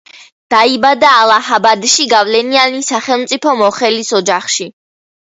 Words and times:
დაიბადა 0.53 1.11
ალაჰაბადში, 1.17 2.07
გავლენიანი 2.15 2.83
სახელმწიფო 2.91 3.57
მოხელის 3.63 4.15
ოჯახში. 4.25 4.73